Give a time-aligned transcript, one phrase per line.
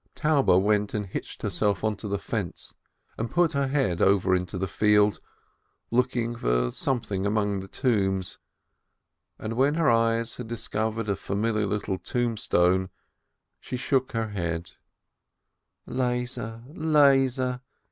[0.15, 2.73] Taube went and hitched herself up onto the fence,
[3.19, 5.19] and put her head over into the "field,"
[5.91, 8.39] looking for something among the tombs,
[9.37, 12.89] and when her eyes had discovered a familiar little tombstone,
[13.59, 14.71] she shook her 'head:
[15.85, 17.61] "Lezer, Lezer!